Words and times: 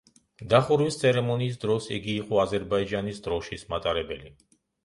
დახურვის 0.53 0.97
ცერემონიის 1.01 1.59
დროს 1.65 1.89
იგი 1.97 2.15
იყო 2.23 2.41
აზერბაიჯანის 2.45 3.25
დროშის 3.29 3.71
მატარებელი. 3.75 4.35